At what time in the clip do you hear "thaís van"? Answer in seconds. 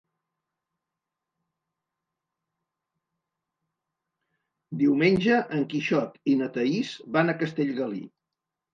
6.59-7.35